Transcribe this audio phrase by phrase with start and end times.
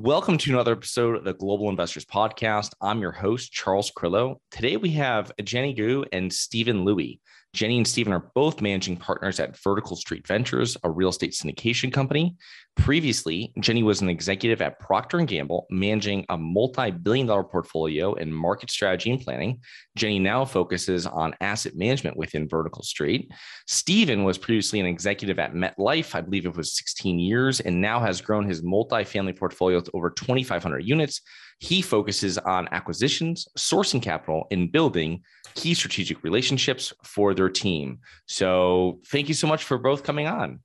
[0.00, 2.70] Welcome to another episode of the Global Investors Podcast.
[2.80, 4.40] I'm your host, Charles Carrillo.
[4.52, 7.20] Today we have Jenny Gu and Stephen Louie.
[7.52, 11.92] Jenny and Stephen are both managing partners at Vertical Street Ventures, a real estate syndication
[11.92, 12.36] company.
[12.78, 18.32] Previously, Jenny was an executive at Procter & Gamble, managing a multi-billion dollar portfolio in
[18.32, 19.60] market strategy and planning.
[19.96, 23.30] Jenny now focuses on asset management within Vertical Street.
[23.66, 28.00] Stephen was previously an executive at MetLife, I believe it was 16 years, and now
[28.00, 31.20] has grown his multi-family portfolio to over 2,500 units.
[31.58, 35.22] He focuses on acquisitions, sourcing capital, and building
[35.54, 37.98] key strategic relationships for their team.
[38.26, 40.60] So, thank you so much for both coming on.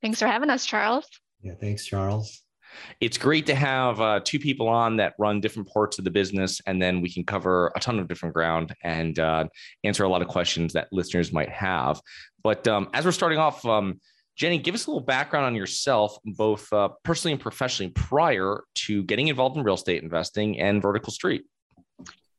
[0.00, 1.06] Thanks for having us, Charles.
[1.42, 2.42] Yeah, thanks, Charles.
[3.00, 6.60] It's great to have uh, two people on that run different parts of the business,
[6.66, 9.46] and then we can cover a ton of different ground and uh,
[9.82, 12.00] answer a lot of questions that listeners might have.
[12.42, 14.00] But um, as we're starting off, um,
[14.36, 19.02] Jenny, give us a little background on yourself, both uh, personally and professionally, prior to
[19.04, 21.42] getting involved in real estate investing and Vertical Street.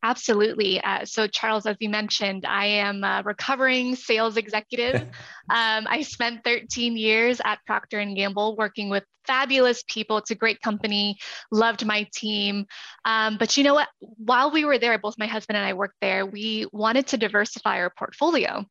[0.03, 0.81] Absolutely.
[0.81, 4.95] Uh, so, Charles, as you mentioned, I am a recovering sales executive.
[5.49, 10.17] um, I spent 13 years at Procter and Gamble working with fabulous people.
[10.17, 11.17] It's a great company.
[11.51, 12.65] Loved my team.
[13.05, 13.89] Um, but you know what?
[13.99, 16.25] While we were there, both my husband and I worked there.
[16.25, 18.65] We wanted to diversify our portfolio,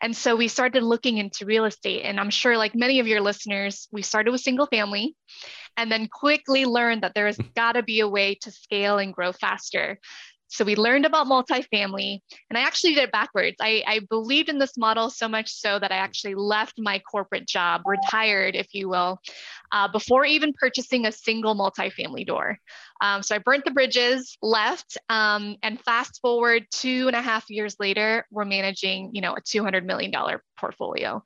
[0.00, 2.02] and so we started looking into real estate.
[2.02, 5.14] And I'm sure, like many of your listeners, we started with single family
[5.76, 9.32] and then quickly learned that there's got to be a way to scale and grow
[9.32, 9.98] faster.
[10.52, 13.56] So we learned about multifamily, and I actually did it backwards.
[13.58, 17.46] I, I, believed in this model so much so that I actually left my corporate
[17.46, 19.18] job, retired, if you will,
[19.72, 22.58] uh, before even purchasing a single multifamily door.
[23.00, 27.48] Um, so I burnt the bridges, left, um, and fast forward two and a half
[27.48, 30.12] years later, we're managing, you know, a $200 million
[30.58, 31.24] portfolio.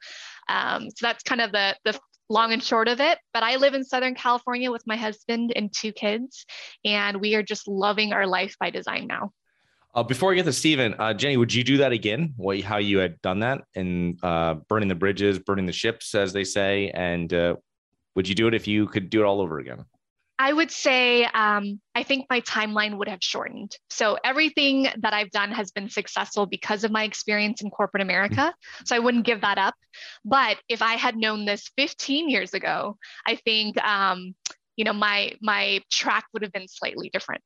[0.49, 3.19] Um, so that's kind of the, the long and short of it.
[3.33, 6.45] But I live in Southern California with my husband and two kids,
[6.85, 9.33] and we are just loving our life by design now.
[9.95, 12.35] Uh, before we get to Stephen, uh, Jenny, would you do that again?
[12.37, 16.35] What, how you had done that and uh, burning the bridges, burning the ships, as
[16.35, 17.57] they say, and uh,
[18.15, 19.87] would you do it if you could do it all over again?
[20.39, 23.75] I would say um, I think my timeline would have shortened.
[23.89, 28.55] So everything that I've done has been successful because of my experience in corporate America.
[28.85, 29.75] So I wouldn't give that up.
[30.25, 34.35] But if I had known this 15 years ago, I think um,
[34.77, 37.43] you know my my track would have been slightly different.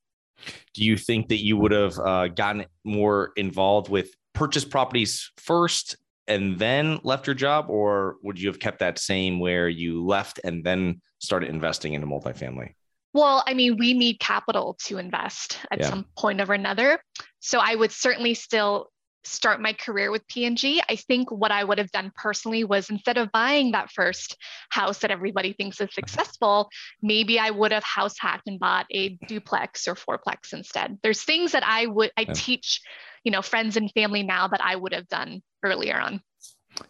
[0.74, 5.96] Do you think that you would have uh, gotten more involved with purchase properties first
[6.26, 10.40] and then left your job, or would you have kept that same where you left
[10.44, 12.74] and then started investing in into multifamily?
[13.12, 15.90] Well, I mean, we need capital to invest at yeah.
[15.90, 17.00] some point or another.
[17.40, 18.90] So I would certainly still
[19.24, 20.80] start my career with P&G.
[20.88, 24.36] I think what I would have done personally was instead of buying that first
[24.70, 26.70] house that everybody thinks is successful,
[27.02, 30.98] maybe I would have house hacked and bought a duplex or fourplex instead.
[31.02, 32.32] There's things that I would I yeah.
[32.34, 32.80] teach,
[33.24, 36.22] you know, friends and family now that I would have done earlier on.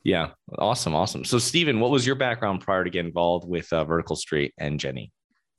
[0.04, 1.24] Yeah, awesome, awesome.
[1.24, 4.78] So, Stephen, what was your background prior to get involved with uh, Vertical Street and
[4.78, 5.10] Jenny?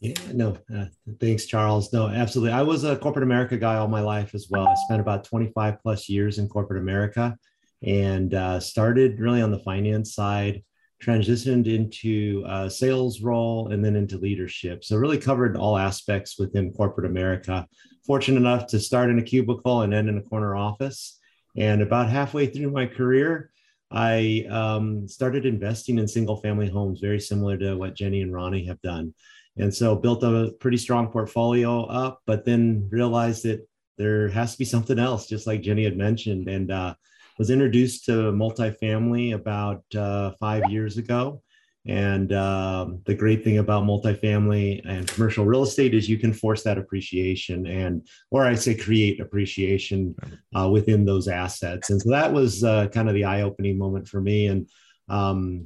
[0.02, 0.86] Yeah, no, uh,
[1.20, 1.94] thanks, Charles.
[1.94, 2.54] No, absolutely.
[2.54, 4.68] I was a corporate America guy all my life as well.
[4.68, 7.38] I spent about 25 plus years in corporate America
[7.84, 10.64] and uh, started really on the finance side,
[11.04, 14.84] transitioned into a sales role and then into leadership.
[14.84, 17.68] So, really covered all aspects within corporate America.
[18.04, 21.20] Fortunate enough to start in a cubicle and end in a corner office.
[21.56, 23.52] And about halfway through my career,
[23.92, 28.66] I um, started investing in single family homes, very similar to what Jenny and Ronnie
[28.66, 29.14] have done
[29.58, 33.68] and so built a pretty strong portfolio up but then realized that
[33.98, 36.48] there has to be something else just like jenny had mentioned.
[36.48, 36.96] And uh,
[37.42, 41.42] was introduced to multifamily about uh, five years ago.
[41.88, 46.62] And um, the great thing about multifamily and commercial real estate is you can force
[46.62, 50.16] that appreciation and or i say create appreciation
[50.56, 51.90] uh, within those assets.
[51.90, 54.46] And so that was uh, kind of the eye-opening moment for me.
[54.46, 54.70] And
[55.10, 55.66] um,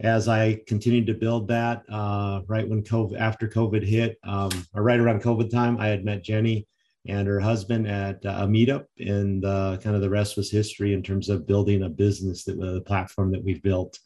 [0.00, 4.82] as I continued to build that, uh, right when COVID, after COVID hit, um, or
[4.82, 6.66] right around COVID time, I had met Jenny
[7.08, 10.92] and her husband at uh, a meetup, and uh, kind of the rest was history
[10.92, 13.98] in terms of building a business that uh, the platform that we've built.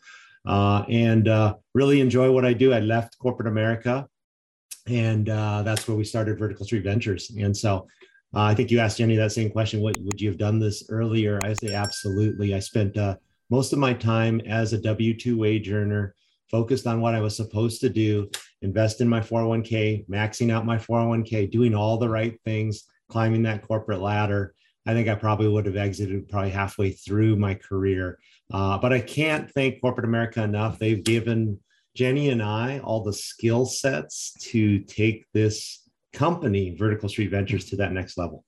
[0.46, 1.28] And
[1.74, 2.72] really enjoy what I do.
[2.72, 4.06] I left corporate America,
[4.86, 7.30] and that's where we started Vertical Street Ventures.
[7.30, 7.88] And so
[8.32, 9.80] I think you asked Jenny that same question.
[9.80, 11.40] What would you have done this earlier?
[11.42, 12.54] I say absolutely.
[12.54, 12.96] I spent
[13.50, 16.14] most of my time as a W 2 wage earner,
[16.50, 18.30] focused on what I was supposed to do,
[18.62, 23.66] invest in my 401k, maxing out my 401k, doing all the right things, climbing that
[23.66, 24.54] corporate ladder.
[24.86, 28.18] I think I probably would have exited probably halfway through my career.
[28.52, 30.78] Uh, but I can't thank corporate America enough.
[30.78, 31.58] They've given
[31.94, 37.76] Jenny and I all the skill sets to take this company, Vertical Street Ventures, to
[37.76, 38.44] that next level.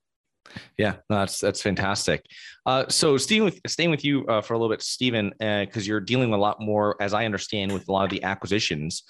[0.79, 2.25] Yeah, that's that's fantastic.
[2.67, 5.89] Uh, so, staying with staying with you uh, for a little bit, Stephen, because uh,
[5.89, 9.03] you're dealing a lot more, as I understand, with a lot of the acquisitions.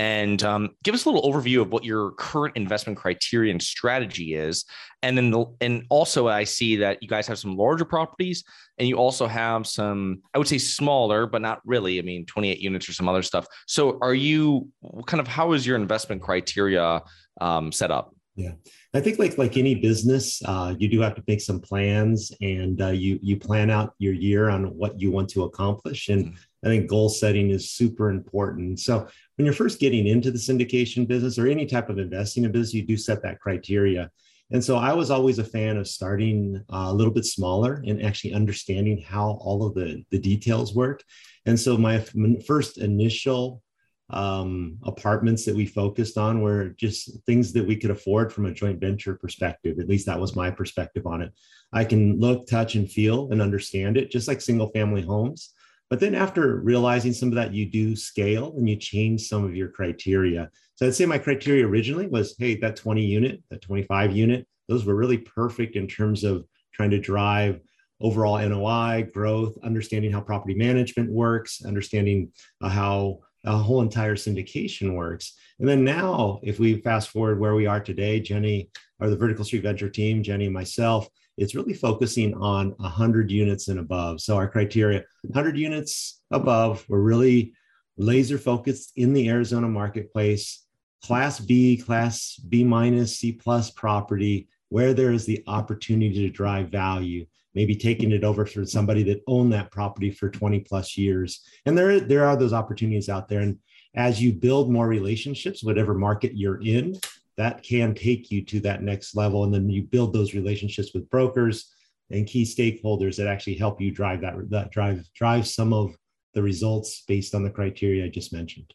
[0.00, 4.34] And um, give us a little overview of what your current investment criteria and strategy
[4.34, 4.64] is.
[5.02, 8.42] And then the, and also i see that you guys have some larger properties
[8.78, 11.98] and you also have some i would say smaller but not really.
[11.98, 13.46] I mean 28 units or some other stuff.
[13.66, 14.68] So are you
[15.06, 17.02] kind of how is your investment criteria
[17.42, 18.52] um, set up yeah
[18.94, 22.80] i think like like any business uh, you do have to make some plans and
[22.80, 26.34] uh, you you plan out your year on what you want to accomplish and mm-hmm.
[26.62, 28.80] I think goal setting is super important.
[28.80, 32.52] So when you're first getting into the syndication business or any type of investing in
[32.52, 34.10] business, you do set that criteria.
[34.52, 38.02] And so I was always a fan of starting uh, a little bit smaller and
[38.02, 41.02] actually understanding how all of the, the details work.
[41.46, 42.00] And so my
[42.46, 43.62] first initial
[44.12, 48.52] um, apartments that we focused on were just things that we could afford from a
[48.52, 49.78] joint venture perspective.
[49.78, 51.32] At least that was my perspective on it.
[51.72, 55.54] I can look, touch, and feel and understand it, just like single family homes.
[55.88, 59.56] But then after realizing some of that, you do scale and you change some of
[59.56, 60.48] your criteria.
[60.76, 64.84] So I'd say my criteria originally was, hey, that 20 unit, that 25 unit, those
[64.84, 67.60] were really perfect in terms of trying to drive
[68.00, 72.32] overall NOI growth, understanding how property management works, understanding
[72.62, 75.34] uh, how a whole entire syndication works.
[75.58, 79.44] And then now, if we fast forward where we are today, Jenny, or the Vertical
[79.44, 84.20] Street Venture team, Jenny and myself, it's really focusing on 100 units and above.
[84.20, 87.54] So our criteria, 100 units above, we're really
[87.96, 90.66] laser focused in the Arizona marketplace,
[91.02, 96.68] class B, class B minus, C plus property, where there is the opportunity to drive
[96.68, 101.42] value, maybe taking it over for somebody that owned that property for 20 plus years.
[101.66, 103.40] And there, there are those opportunities out there.
[103.40, 103.58] And
[103.94, 106.98] as you build more relationships, whatever market you're in,
[107.36, 109.44] that can take you to that next level.
[109.44, 111.72] And then you build those relationships with brokers
[112.10, 115.94] and key stakeholders that actually help you drive that, that drive, drive some of
[116.34, 118.72] the results based on the criteria I just mentioned.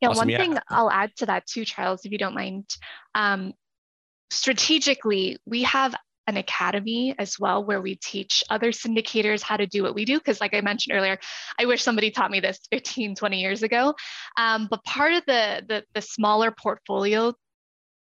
[0.00, 0.20] Yeah, awesome.
[0.20, 0.38] one yeah.
[0.38, 2.68] thing I'll add to that too, Charles, if you don't mind.
[3.14, 3.54] Um,
[4.30, 5.94] strategically, we have
[6.26, 10.18] an academy as well where we teach other syndicators how to do what we do
[10.18, 11.18] because like i mentioned earlier
[11.58, 13.94] i wish somebody taught me this 15 20 years ago
[14.36, 17.32] um, but part of the, the the smaller portfolio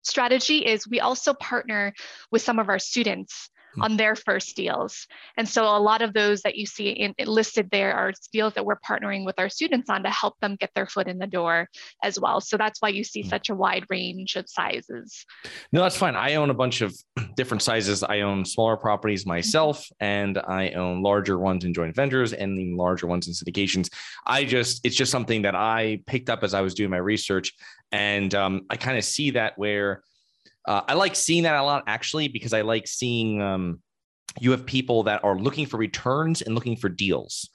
[0.02, 1.94] strategy is we also partner
[2.30, 3.50] with some of our students.
[3.80, 5.06] On their first deals.
[5.36, 8.64] And so a lot of those that you see in, listed there are deals that
[8.64, 11.68] we're partnering with our students on to help them get their foot in the door
[12.02, 12.40] as well.
[12.40, 13.28] So that's why you see hmm.
[13.28, 15.24] such a wide range of sizes.
[15.72, 16.16] No, that's fine.
[16.16, 16.94] I own a bunch of
[17.36, 18.02] different sizes.
[18.02, 22.74] I own smaller properties myself, and I own larger ones in joint ventures and the
[22.74, 23.88] larger ones in syndications.
[24.26, 27.54] I just, it's just something that I picked up as I was doing my research
[27.92, 30.02] and um, I kind of see that where
[30.66, 33.80] uh, I like seeing that a lot actually because I like seeing um,
[34.40, 37.48] you have people that are looking for returns and looking for deals.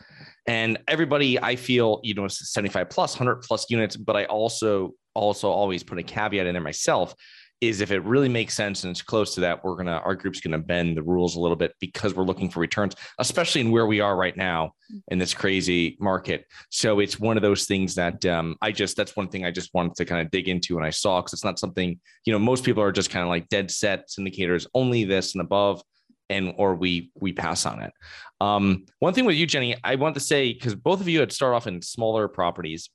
[0.45, 5.49] And everybody, I feel, you know, 75 plus, 100 plus units, but I also also
[5.49, 7.15] always put a caveat in there myself
[7.59, 10.39] is if it really makes sense and it's close to that, we're gonna our group's
[10.39, 13.87] gonna bend the rules a little bit because we're looking for returns, especially in where
[13.87, 14.73] we are right now
[15.09, 16.45] in this crazy market.
[16.69, 19.73] So it's one of those things that um, I just that's one thing I just
[19.73, 22.39] wanted to kind of dig into when I saw because it's not something you know
[22.39, 25.81] most people are just kind of like dead set syndicators only this and above
[26.29, 27.93] and or we we pass on it.
[28.39, 31.31] Um, one thing with you, Jenny, I want to say because both of you had
[31.31, 32.89] started off in smaller properties,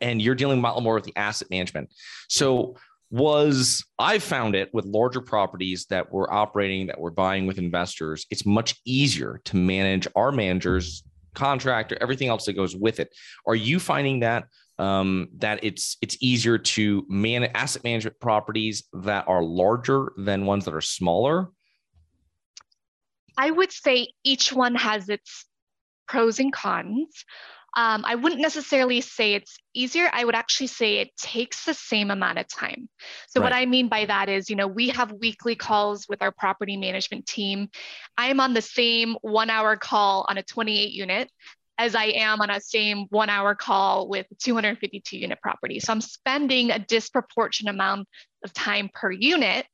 [0.00, 1.92] and you're dealing a lot more with the asset management.
[2.28, 2.76] So
[3.10, 8.26] was I found it with larger properties that we're operating, that we're buying with investors,
[8.30, 13.14] it's much easier to manage our managers, contractor, everything else that goes with it.
[13.46, 14.44] Are you finding that
[14.78, 20.64] um, that it's it's easier to manage asset management properties that are larger than ones
[20.64, 21.50] that are smaller?
[23.36, 25.46] I would say each one has its
[26.08, 27.24] pros and cons.
[27.76, 30.08] Um, I wouldn't necessarily say it's easier.
[30.12, 32.88] I would actually say it takes the same amount of time.
[33.28, 33.46] So, right.
[33.46, 36.76] what I mean by that is, you know, we have weekly calls with our property
[36.76, 37.68] management team.
[38.16, 41.30] I am on the same one hour call on a 28 unit
[41.76, 45.80] as I am on a same one hour call with 252 unit property.
[45.80, 48.06] So, I'm spending a disproportionate amount
[48.44, 49.66] of time per unit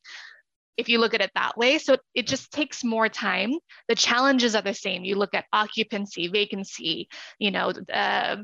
[0.80, 1.78] if you look at it that way.
[1.78, 3.52] So it just takes more time.
[3.88, 5.04] The challenges are the same.
[5.04, 7.08] You look at occupancy, vacancy,
[7.38, 8.38] you know, uh,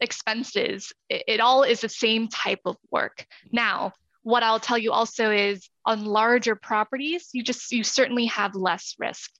[0.00, 0.92] expenses.
[1.08, 3.26] It, it all is the same type of work.
[3.52, 3.92] Now,
[4.22, 8.96] what I'll tell you also is on larger properties, you just you certainly have less
[8.98, 9.30] risk,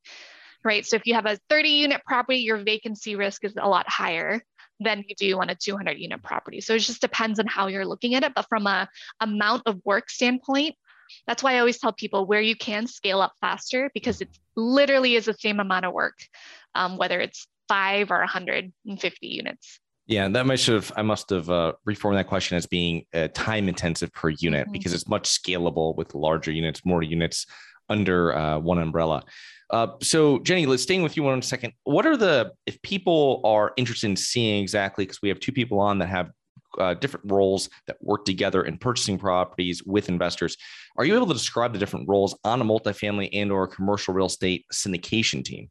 [0.64, 0.86] right?
[0.86, 4.40] So if you have a 30 unit property, your vacancy risk is a lot higher
[4.78, 6.60] than you do on a 200 unit property.
[6.60, 8.32] So it just depends on how you're looking at it.
[8.34, 8.88] But from a
[9.20, 10.76] amount of work standpoint,
[11.26, 15.14] that's why I always tell people where you can scale up faster because it literally
[15.14, 16.18] is the same amount of work,
[16.74, 19.80] um, whether it's five or 150 units.
[20.06, 23.68] Yeah, that might have I must have uh, reformed that question as being uh, time
[23.68, 24.72] intensive per unit mm-hmm.
[24.72, 27.46] because it's much scalable with larger units, more units
[27.88, 29.24] under uh, one umbrella.
[29.70, 31.72] Uh, so Jenny, let's staying with you one second.
[31.82, 35.80] What are the if people are interested in seeing exactly because we have two people
[35.80, 36.30] on that have
[36.78, 40.56] uh, different roles that work together in purchasing properties with investors.
[40.96, 44.26] Are you able to describe the different roles on a multifamily and or commercial real
[44.26, 45.70] estate syndication team?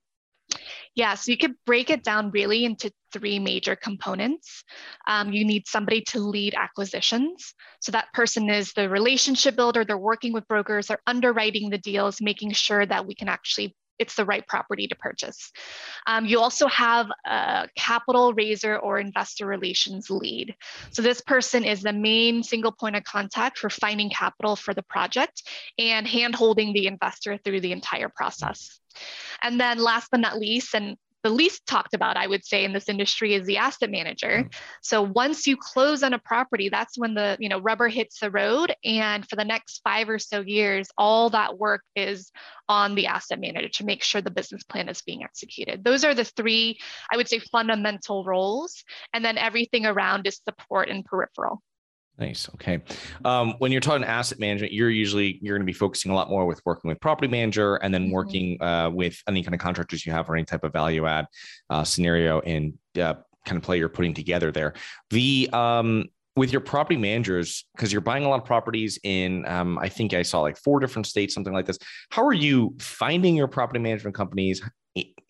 [0.95, 4.63] Yeah, so you could break it down really into three major components.
[5.07, 7.53] Um, you need somebody to lead acquisitions.
[7.81, 12.21] So that person is the relationship builder, they're working with brokers, they're underwriting the deals,
[12.21, 15.51] making sure that we can actually it's the right property to purchase.
[16.07, 20.55] Um, you also have a capital raiser or investor relations lead.
[20.91, 24.83] So this person is the main single point of contact for finding capital for the
[24.83, 25.43] project
[25.77, 28.79] and hand holding the investor through the entire process.
[29.41, 32.71] And then last but not least, and the least talked about, I would say, in
[32.71, 34.43] this industry is the asset manager.
[34.43, 34.53] Mm.
[34.83, 38.29] So once you close on a property, that's when the you know rubber hits the
[38.29, 38.75] road.
[38.85, 42.31] And for the next five or so years, all that work is
[42.69, 45.83] on the asset manager to make sure the business plan is being executed.
[45.83, 46.77] Those are the three,
[47.11, 48.83] I would say, fundamental roles.
[49.11, 51.63] And then everything around is support and peripheral.
[52.17, 52.49] Nice.
[52.53, 52.81] Okay.
[53.25, 56.29] Um, when you're talking asset management, you're usually you're going to be focusing a lot
[56.29, 58.13] more with working with property manager and then mm-hmm.
[58.13, 61.25] working uh, with any kind of contractors you have or any type of value add
[61.69, 64.73] uh, scenario and uh, kind of play you're putting together there.
[65.09, 66.05] The um,
[66.37, 70.13] with your property managers because you're buying a lot of properties in um, I think
[70.13, 71.77] I saw like four different states, something like this.
[72.11, 74.61] How are you finding your property management companies?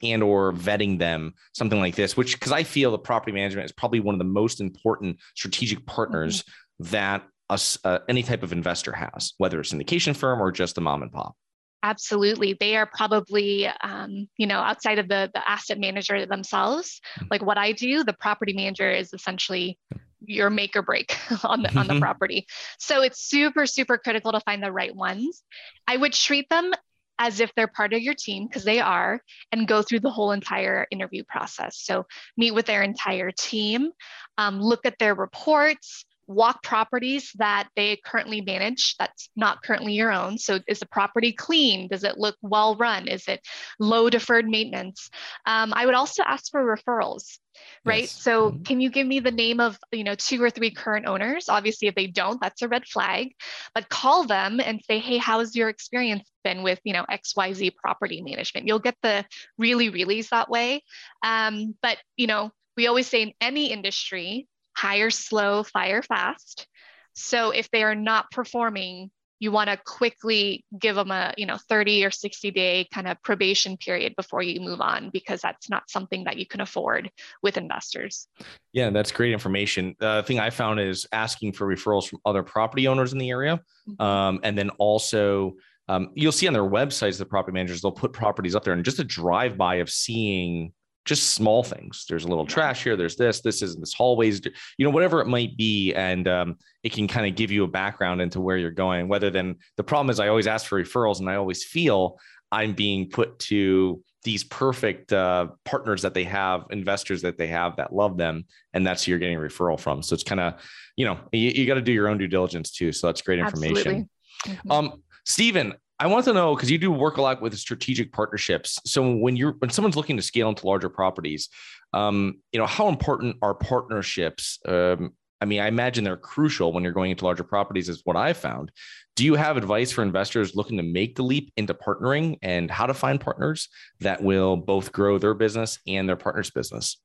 [0.04, 3.72] and or vetting them something like this which because i feel the property management is
[3.72, 8.52] probably one of the most important strategic partners mm-hmm that a, uh, any type of
[8.52, 11.36] investor has, whether it's syndication firm or just a mom and pop.
[11.84, 12.58] Absolutely.
[12.60, 17.00] They are probably, um, you know, outside of the, the asset manager themselves.
[17.20, 17.28] Mm-hmm.
[17.30, 19.78] Like what I do, the property manager is essentially
[20.26, 22.48] your make or break on the, on the property.
[22.80, 25.44] So it's super, super critical to find the right ones.
[25.88, 26.72] I would treat them
[27.20, 30.32] as if they're part of your team because they are and go through the whole
[30.32, 32.06] entire interview process so
[32.36, 33.90] meet with their entire team
[34.38, 40.12] um, look at their reports walk properties that they currently manage that's not currently your
[40.12, 40.38] own.
[40.38, 41.88] So is the property clean?
[41.88, 43.08] Does it look well run?
[43.08, 43.42] Is it
[43.80, 45.10] low deferred maintenance?
[45.46, 47.38] Um, I would also ask for referrals
[47.84, 48.12] right yes.
[48.12, 48.64] so mm-hmm.
[48.64, 51.88] can you give me the name of you know two or three current owners obviously
[51.88, 53.30] if they don't that's a red flag
[53.74, 58.22] but call them and say hey how's your experience been with you know xyz property
[58.22, 59.26] management you'll get the
[59.58, 60.82] really reallys that way
[61.24, 66.68] um, but you know we always say in any industry hire slow, fire fast.
[67.14, 71.58] So if they are not performing, you want to quickly give them a you know
[71.70, 75.90] 30 or 60 day kind of probation period before you move on because that's not
[75.90, 77.12] something that you can afford
[77.44, 78.28] with investors
[78.74, 82.88] yeah that's great information the thing i found is asking for referrals from other property
[82.88, 84.02] owners in the area mm-hmm.
[84.02, 85.54] um, and then also
[85.88, 88.86] um, you'll see on their websites the property managers they'll put properties up there and
[88.86, 90.74] just a drive by of seeing
[91.06, 92.06] just small things.
[92.10, 92.98] There's a little trash here.
[92.98, 93.42] There's this.
[93.42, 94.42] This is this hallways.
[94.78, 97.68] You know, whatever it might be, and um, it can kind of give you a
[97.68, 99.08] background into where you're going.
[99.08, 102.20] Whether then the problem is, I always ask for referrals, and I always feel
[102.52, 107.76] I'm being put to these perfect uh, partners that they have, investors that they have
[107.76, 110.02] that love them, and that's who you're getting a referral from.
[110.02, 110.56] So it's kind of,
[110.96, 112.92] you know, you, you got to do your own due diligence too.
[112.92, 114.10] So that's great information.
[114.46, 114.72] Mm-hmm.
[114.72, 118.80] Um, Stephen, I want to know because you do work a lot with strategic partnerships.
[118.86, 121.50] So when you're when someone's looking to scale into larger properties,
[121.94, 124.60] um, you know how important are partnerships?
[124.68, 127.88] Um, I mean, I imagine they're crucial when you're going into larger properties.
[127.88, 128.72] Is what I found.
[129.16, 132.86] Do you have advice for investors looking to make the leap into partnering and how
[132.86, 133.70] to find partners
[134.02, 136.98] that will both grow their business and their partner's business?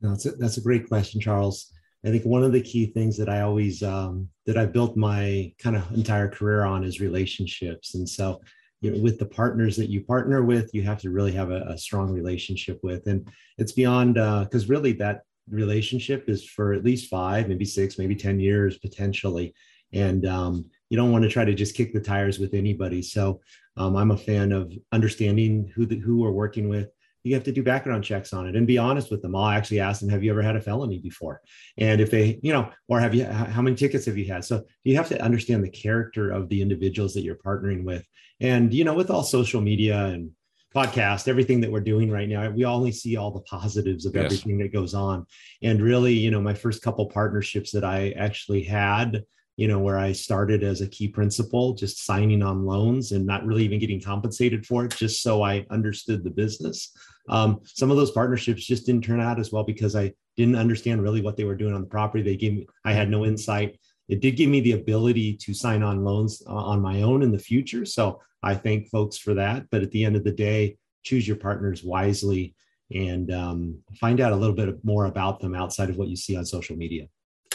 [0.00, 1.72] No, that's a, that's a great question, Charles.
[2.04, 5.52] I think one of the key things that I always um, that I built my
[5.58, 8.40] kind of entire career on is relationships, and so
[8.80, 11.62] you know, with the partners that you partner with, you have to really have a,
[11.68, 13.28] a strong relationship with, and
[13.58, 18.16] it's beyond because uh, really that relationship is for at least five, maybe six, maybe
[18.16, 19.54] ten years potentially,
[19.92, 23.00] and um, you don't want to try to just kick the tires with anybody.
[23.00, 23.40] So
[23.76, 26.88] um, I'm a fan of understanding who the, who we're working with.
[27.24, 29.34] You have to do background checks on it and be honest with them.
[29.36, 31.40] I'll actually ask them, "Have you ever had a felony before?"
[31.78, 34.44] And if they, you know, or have you, how many tickets have you had?
[34.44, 38.06] So you have to understand the character of the individuals that you're partnering with.
[38.40, 40.30] And you know, with all social media and
[40.74, 44.24] podcast, everything that we're doing right now, we only see all the positives of yes.
[44.24, 45.26] everything that goes on.
[45.62, 49.22] And really, you know, my first couple partnerships that I actually had,
[49.56, 53.44] you know, where I started as a key principal, just signing on loans and not
[53.44, 56.92] really even getting compensated for it, just so I understood the business.
[57.28, 61.02] Um, some of those partnerships just didn't turn out as well because I didn't understand
[61.02, 62.22] really what they were doing on the property.
[62.22, 63.78] They gave me, I had no insight.
[64.08, 67.30] It did give me the ability to sign on loans uh, on my own in
[67.30, 67.84] the future.
[67.84, 69.66] So I thank folks for that.
[69.70, 72.54] But at the end of the day, choose your partners wisely
[72.92, 76.36] and um, find out a little bit more about them outside of what you see
[76.36, 77.06] on social media.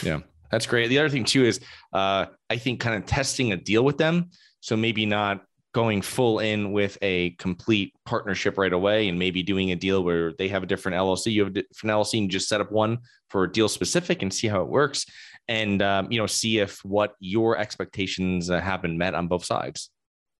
[0.02, 0.88] Yeah, that's great.
[0.88, 1.60] The other thing too is
[1.92, 4.30] uh, I think kind of testing a deal with them.
[4.60, 9.70] So maybe not going full in with a complete partnership right away and maybe doing
[9.70, 12.48] a deal where they have a different LLC, you have a different LLC and just
[12.48, 15.04] set up one for a deal specific and see how it works
[15.48, 19.44] and um, you know see if what your expectations uh, have been met on both
[19.44, 19.90] sides.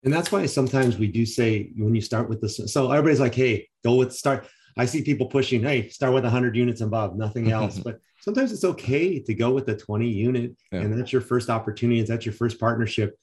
[0.05, 3.35] And that's why sometimes we do say when you start with this, so everybody's like,
[3.35, 4.47] hey, go with start.
[4.79, 7.79] I see people pushing, hey, start with 100 units above, nothing else.
[7.79, 10.81] but sometimes it's okay to go with the 20 unit, yeah.
[10.81, 12.01] and that's your first opportunity.
[12.03, 13.19] That's your first partnership.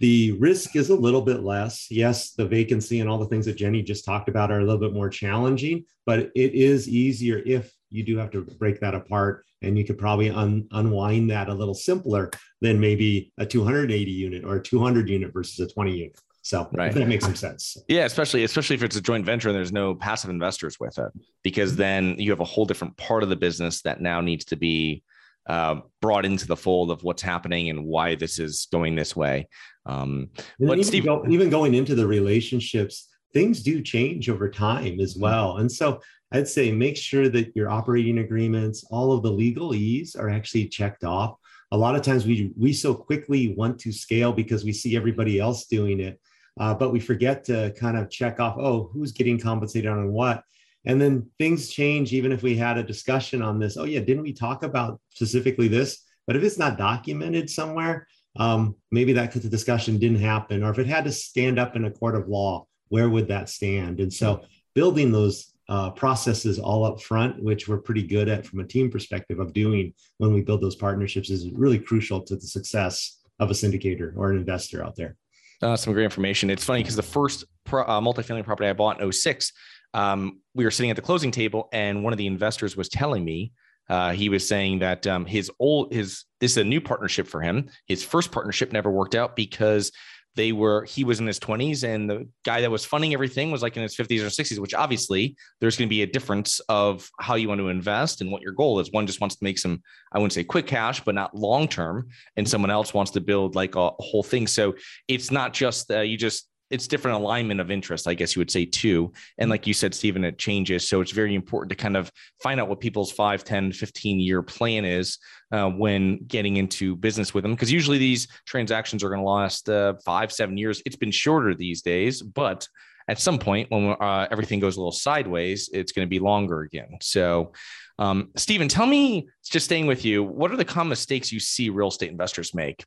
[0.00, 1.90] The risk is a little bit less.
[1.90, 4.80] Yes, the vacancy and all the things that Jenny just talked about are a little
[4.80, 9.44] bit more challenging, but it is easier if you do have to break that apart
[9.62, 14.44] and you could probably un- unwind that a little simpler than maybe a 280 unit
[14.44, 16.94] or a 200 unit versus a 20 unit so right.
[16.94, 17.76] that makes some sense.
[17.88, 21.12] Yeah especially especially if it's a joint venture and there's no passive investors with it
[21.42, 24.56] because then you have a whole different part of the business that now needs to
[24.56, 25.02] be
[25.48, 29.48] uh, brought into the fold of what's happening and why this is going this way.
[29.86, 30.28] Um,
[30.60, 35.16] but even, Steve- go, even going into the relationships things do change over time as
[35.16, 35.58] well.
[35.58, 36.00] And so
[36.32, 41.04] I'd say make sure that your operating agreements, all of the legalese are actually checked
[41.04, 41.36] off.
[41.72, 45.38] A lot of times we we so quickly want to scale because we see everybody
[45.38, 46.18] else doing it,
[46.58, 50.42] uh, but we forget to kind of check off, oh, who's getting compensated on what,
[50.84, 52.12] and then things change.
[52.12, 55.68] Even if we had a discussion on this, oh yeah, didn't we talk about specifically
[55.68, 56.04] this?
[56.26, 60.78] But if it's not documented somewhere, um, maybe that the discussion didn't happen, or if
[60.78, 64.00] it had to stand up in a court of law, where would that stand?
[64.00, 64.42] And so
[64.74, 68.90] building those uh, processes all up front, which we're pretty good at from a team
[68.90, 73.50] perspective of doing when we build those partnerships, is really crucial to the success of
[73.50, 75.16] a syndicator or an investor out there.
[75.60, 76.50] Uh, some great information.
[76.50, 79.52] It's funny because the first pro, uh, multifamily property I bought in 06,
[79.92, 83.24] um, we were sitting at the closing table, and one of the investors was telling
[83.24, 83.52] me
[83.88, 87.40] uh, he was saying that um, his old his this is a new partnership for
[87.40, 87.70] him.
[87.86, 89.90] His first partnership never worked out because
[90.38, 93.60] they were he was in his 20s and the guy that was funding everything was
[93.60, 97.10] like in his 50s or 60s which obviously there's going to be a difference of
[97.18, 98.92] how you want to invest and what your goal is.
[98.92, 102.08] One just wants to make some i wouldn't say quick cash but not long term
[102.36, 104.46] and someone else wants to build like a, whole thing.
[104.46, 104.76] So
[105.08, 108.50] it's not just uh, you just it's different alignment of interest, I guess you would
[108.50, 109.12] say too.
[109.38, 110.88] And like you said, Stephen, it changes.
[110.88, 112.10] So it's very important to kind of
[112.42, 115.18] find out what people's 5, 10, 15 year plan is
[115.52, 117.52] uh, when getting into business with them.
[117.54, 120.82] Because usually these transactions are going to last uh, five, seven years.
[120.84, 122.68] It's been shorter these days, but
[123.08, 126.60] at some point when uh, everything goes a little sideways, it's going to be longer
[126.60, 126.98] again.
[127.00, 127.52] So,
[127.98, 131.70] um, Stephen, tell me, just staying with you, what are the common mistakes you see
[131.70, 132.84] real estate investors make?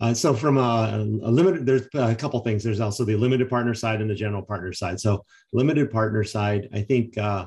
[0.00, 2.64] Uh, so from a, a, limited, there's a couple things.
[2.64, 4.98] There's also the limited partner side and the general partner side.
[4.98, 7.46] So limited partner side, I think uh,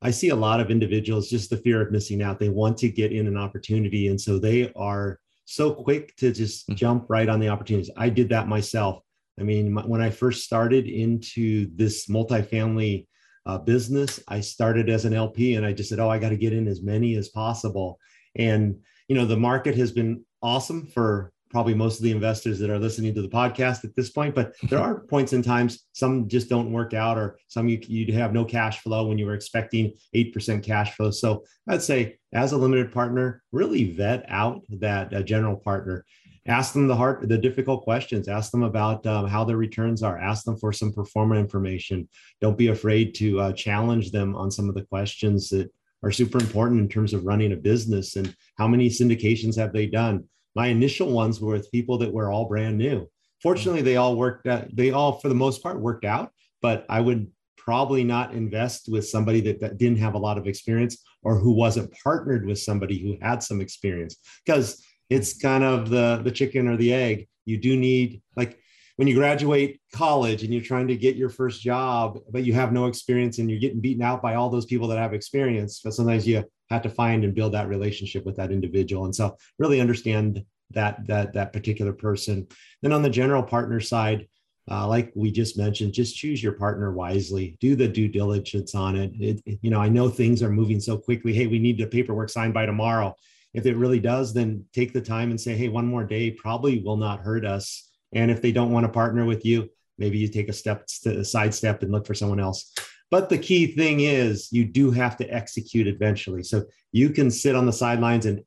[0.00, 2.38] I see a lot of individuals just the fear of missing out.
[2.38, 6.68] They want to get in an opportunity, and so they are so quick to just
[6.68, 6.76] mm-hmm.
[6.76, 7.90] jump right on the opportunities.
[7.96, 9.02] I did that myself.
[9.40, 13.06] I mean, my, when I first started into this multifamily
[13.46, 16.36] uh, business, I started as an LP, and I just said, "Oh, I got to
[16.36, 17.98] get in as many as possible."
[18.36, 18.76] And
[19.08, 22.78] you know, the market has been awesome for probably most of the investors that are
[22.78, 26.48] listening to the podcast at this point, but there are points in times some just
[26.48, 29.92] don't work out, or some you you have no cash flow when you were expecting
[30.14, 31.10] eight percent cash flow.
[31.10, 36.04] So I'd say as a limited partner, really vet out that uh, general partner.
[36.46, 38.26] Ask them the hard, the difficult questions.
[38.26, 40.18] Ask them about um, how their returns are.
[40.18, 42.08] Ask them for some pro forma information.
[42.40, 45.70] Don't be afraid to uh, challenge them on some of the questions that
[46.02, 49.86] are super important in terms of running a business and how many syndications have they
[49.86, 50.24] done
[50.58, 53.08] my initial ones were with people that were all brand new.
[53.40, 57.00] Fortunately, they all worked out, they all, for the most part, worked out, but I
[57.00, 61.38] would probably not invest with somebody that, that didn't have a lot of experience or
[61.38, 64.16] who wasn't partnered with somebody who had some experience.
[64.44, 67.28] Because it's kind of the the chicken or the egg.
[67.44, 68.58] You do need like
[68.96, 72.72] when you graduate college and you're trying to get your first job, but you have
[72.72, 75.80] no experience and you're getting beaten out by all those people that have experience.
[75.84, 79.04] But sometimes you have to find and build that relationship with that individual.
[79.04, 82.46] And so really understand that that that particular person.
[82.82, 84.28] Then on the general partner side,
[84.70, 87.56] uh, like we just mentioned, just choose your partner wisely.
[87.60, 89.12] Do the due diligence on it.
[89.18, 89.58] It, it.
[89.62, 91.32] You know, I know things are moving so quickly.
[91.32, 93.14] Hey, we need the paperwork signed by tomorrow.
[93.54, 96.80] If it really does, then take the time and say, hey, one more day probably
[96.80, 97.90] will not hurt us.
[98.12, 101.24] And if they don't want to partner with you, maybe you take a step, a
[101.24, 102.74] side step, and look for someone else.
[103.10, 106.42] But the key thing is you do have to execute eventually.
[106.42, 108.42] So you can sit on the sidelines and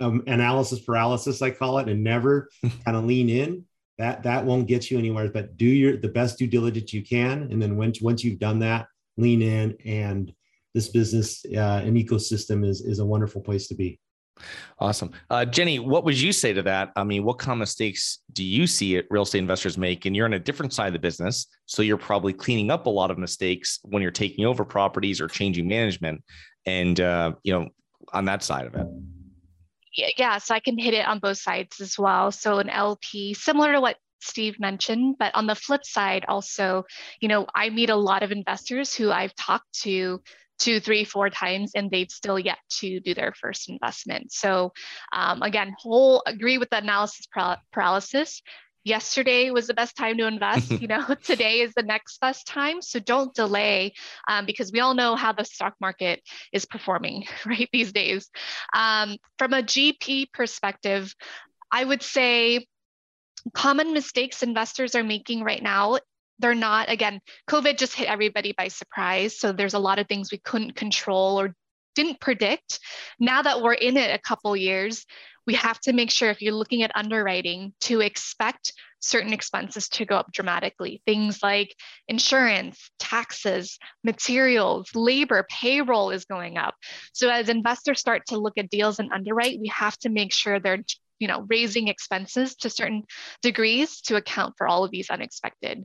[0.00, 2.48] um, analysis paralysis, I call it, and never
[2.84, 3.64] kind of lean in.
[3.98, 5.28] That that won't get you anywhere.
[5.28, 8.60] But do your the best due diligence you can, and then once once you've done
[8.60, 8.86] that,
[9.18, 9.76] lean in.
[9.84, 10.32] And
[10.74, 14.00] this business uh, and ecosystem is is a wonderful place to be.
[14.78, 15.10] Awesome.
[15.28, 16.90] Uh, Jenny, what would you say to that?
[16.96, 20.06] I mean, what kind of mistakes do you see real estate investors make?
[20.06, 21.46] And you're on a different side of the business.
[21.66, 25.28] So you're probably cleaning up a lot of mistakes when you're taking over properties or
[25.28, 26.22] changing management.
[26.66, 27.68] And, uh, you know,
[28.12, 28.86] on that side of it
[29.92, 32.30] yeah, so I can hit it on both sides as well.
[32.30, 36.84] So an LP, similar to what Steve mentioned, but on the flip side, also,
[37.20, 40.20] you know, I meet a lot of investors who I've talked to
[40.60, 44.32] two, three, four times, and they've still yet to do their first investment.
[44.32, 44.72] So
[45.12, 47.26] um, again, whole agree with the analysis
[47.72, 48.42] paralysis.
[48.82, 52.80] Yesterday was the best time to invest you know today is the next best time.
[52.80, 53.94] So don't delay
[54.28, 58.30] um, because we all know how the stock market is performing right these days.
[58.74, 61.14] Um, from a gp perspective
[61.72, 62.66] i would say
[63.54, 65.98] common mistakes investors are making right now
[66.40, 70.32] they're not again covid just hit everybody by surprise so there's a lot of things
[70.32, 71.54] we couldn't control or
[71.94, 72.78] didn't predict
[73.18, 75.04] now that we're in it a couple years
[75.46, 80.04] we have to make sure if you're looking at underwriting to expect certain expenses to
[80.04, 81.02] go up dramatically.
[81.06, 81.74] Things like
[82.06, 86.74] insurance, taxes, materials, labor, payroll is going up.
[87.12, 90.60] So as investors start to look at deals and underwrite, we have to make sure
[90.60, 90.84] they're
[91.18, 93.02] you know raising expenses to certain
[93.42, 95.84] degrees to account for all of these unexpected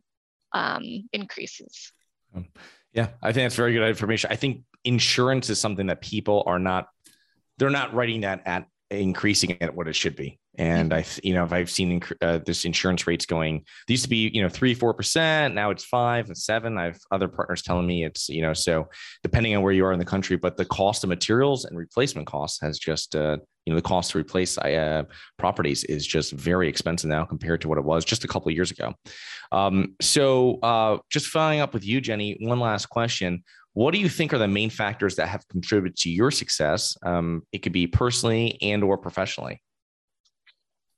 [0.56, 1.92] um, increases.
[2.34, 2.48] Um,
[2.94, 4.32] yeah, I think that's very good information.
[4.32, 6.88] I think insurance is something that people are not
[7.58, 10.40] they're not writing that at increasing at what it should be.
[10.58, 14.10] And I, you know, if I've seen uh, this insurance rates going, they used to
[14.10, 15.54] be, you know, three, four percent.
[15.54, 16.78] Now it's five and seven.
[16.78, 18.88] I have other partners telling me it's, you know, so
[19.24, 22.28] depending on where you are in the country, but the cost of materials and replacement
[22.28, 25.04] costs has just, uh, you know, the cost to replace uh,
[25.38, 28.56] properties is just very expensive now compared to what it was just a couple of
[28.56, 28.94] years ago.
[29.52, 33.44] Um, so, uh, just following up with you, Jenny, one last question.
[33.74, 36.96] What do you think are the main factors that have contributed to your success?
[37.06, 39.62] Um, it could be personally and or professionally.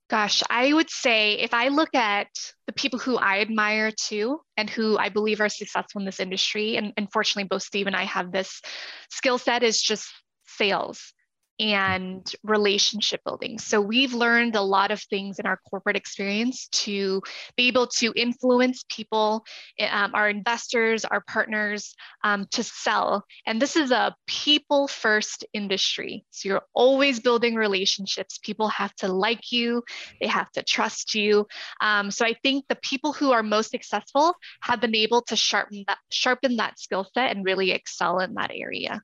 [0.10, 2.28] Gosh, I would say if I look at
[2.66, 6.78] the people who I admire too, and who I believe are successful in this industry,
[6.78, 8.62] and unfortunately, both Steve and I have this
[9.10, 10.08] skill set is just
[10.46, 11.14] sales
[11.60, 13.58] and relationship building.
[13.58, 17.22] So we've learned a lot of things in our corporate experience to
[17.56, 19.44] be able to influence people,
[19.90, 23.26] um, our investors, our partners um, to sell.
[23.46, 26.26] And this is a people first industry.
[26.32, 28.38] So you're always building relationships.
[28.38, 29.84] People have to like you,
[30.22, 31.48] they have to trust you.
[31.82, 35.86] Um, so I think the people who are most successful have been able to sharpen
[35.88, 39.02] that, sharpen that skill set and really excel in that area.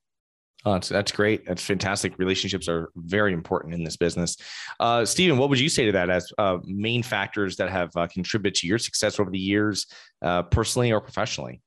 [0.65, 1.45] Oh, that's, that's great.
[1.45, 2.17] That's fantastic.
[2.17, 4.38] Relationships are very important in this business.
[4.80, 8.08] Uh, Stephen, what would you say to that as uh, main factors that have uh,
[8.08, 9.88] contributed to your success over the years,
[10.21, 11.62] uh, personally or professionally?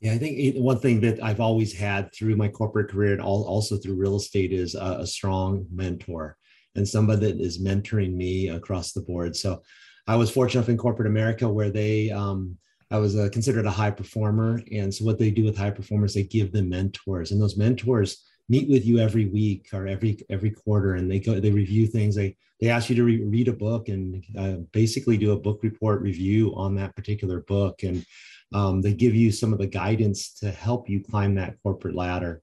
[0.00, 3.76] Yeah, I think one thing that I've always had through my corporate career and also
[3.76, 6.36] through real estate is a, a strong mentor
[6.74, 9.34] and somebody that is mentoring me across the board.
[9.34, 9.62] So
[10.06, 12.56] I was fortunate enough in corporate America where they, um,
[12.90, 14.62] I was uh, considered a high performer.
[14.72, 18.24] And so what they do with high performers, they give them mentors, and those mentors
[18.48, 22.14] meet with you every week or every every quarter, and they go they review things.
[22.16, 25.60] They they ask you to re- read a book and uh, basically do a book
[25.62, 28.04] report review on that particular book, and
[28.54, 32.42] um, they give you some of the guidance to help you climb that corporate ladder.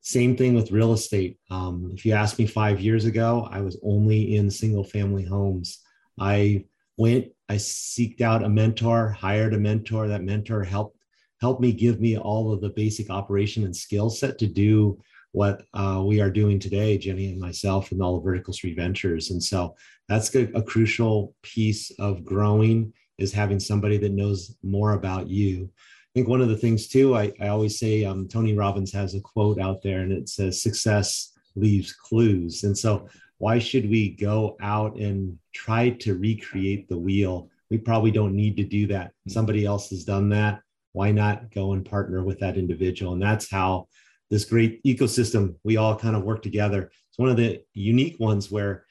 [0.00, 1.38] Same thing with real estate.
[1.50, 5.78] Um, if you asked me five years ago, I was only in single family homes.
[6.18, 10.08] I went I seeked out a mentor, hired a mentor.
[10.08, 10.96] That mentor helped
[11.40, 14.98] helped me give me all of the basic operation and skill set to do
[15.32, 19.30] what uh, we are doing today, Jenny and myself, and all the Vertical Street Ventures.
[19.30, 19.74] And so
[20.08, 25.70] that's a, a crucial piece of growing is having somebody that knows more about you.
[25.74, 29.14] I think one of the things too, I, I always say, um, Tony Robbins has
[29.14, 34.10] a quote out there, and it says, "Success leaves clues." And so why should we
[34.10, 37.48] go out and try to recreate the wheel?
[37.70, 39.12] We probably don't need to do that.
[39.28, 40.60] Somebody else has done that.
[40.92, 43.14] Why not go and partner with that individual?
[43.14, 43.88] And that's how
[44.30, 46.90] this great ecosystem we all kind of work together.
[47.08, 48.86] It's one of the unique ones where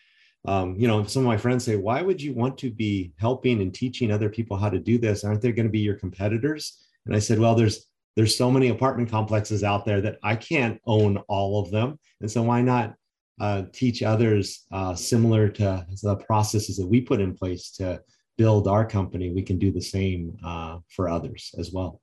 [0.46, 3.62] um, you know, some of my friends say, why would you want to be helping
[3.62, 5.24] and teaching other people how to do this?
[5.24, 6.84] Aren't they going to be your competitors?
[7.06, 10.80] And I said, well, there's there's so many apartment complexes out there that I can't
[10.86, 11.98] own all of them.
[12.22, 12.94] And so why not
[13.40, 18.02] uh, teach others uh, similar to the processes that we put in place to
[18.38, 19.32] build our company?
[19.32, 22.02] We can do the same uh, for others as well.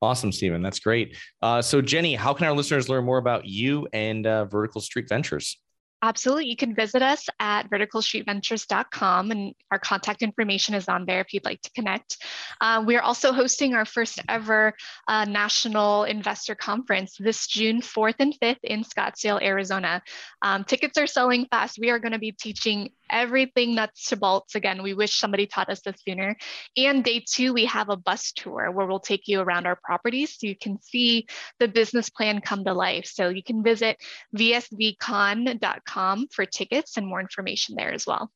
[0.00, 0.62] Awesome, Stephen.
[0.62, 1.16] That's great.
[1.40, 5.08] Uh, so, Jenny, how can our listeners learn more about you and uh, Vertical Street
[5.08, 5.61] Ventures?
[6.04, 6.46] Absolutely.
[6.46, 11.44] You can visit us at verticalstreetventures.com and our contact information is on there if you'd
[11.44, 12.16] like to connect.
[12.60, 14.74] Uh, we are also hosting our first ever
[15.06, 20.02] uh, national investor conference this June 4th and 5th in Scottsdale, Arizona.
[20.42, 21.78] Um, tickets are selling fast.
[21.80, 24.56] We are going to be teaching everything nuts to bolts.
[24.56, 26.36] Again, we wish somebody taught us this sooner.
[26.76, 30.36] And day two, we have a bus tour where we'll take you around our properties
[30.36, 31.26] so you can see
[31.60, 33.06] the business plan come to life.
[33.06, 33.98] So you can visit
[34.36, 35.91] vsvcon.com
[36.32, 38.30] for tickets and more information there as well.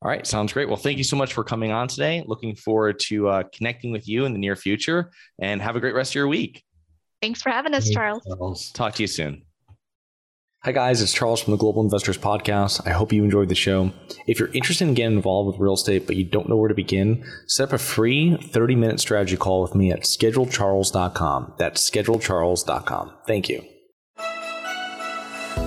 [0.00, 0.68] All right, sounds great.
[0.68, 2.22] Well, thank you so much for coming on today.
[2.26, 5.10] Looking forward to uh, connecting with you in the near future
[5.40, 6.62] and have a great rest of your week.
[7.20, 8.70] Thanks for having us, Charles.
[8.72, 9.42] Talk to you soon.
[10.64, 11.00] Hi, guys.
[11.00, 12.84] It's Charles from the Global Investors Podcast.
[12.86, 13.92] I hope you enjoyed the show.
[14.26, 16.74] If you're interested in getting involved with real estate, but you don't know where to
[16.74, 21.54] begin, set up a free 30 minute strategy call with me at schedulecharles.com.
[21.58, 23.12] That's schedulecharles.com.
[23.26, 23.64] Thank you.